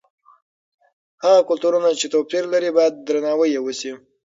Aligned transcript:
هغه 1.23 1.41
کلتورونه 1.49 1.89
چې 1.99 2.05
توپیر 2.13 2.43
لري 2.53 2.69
باید 2.77 2.93
درناوی 3.07 3.49
یې 3.55 3.61
وسي. 3.63 3.93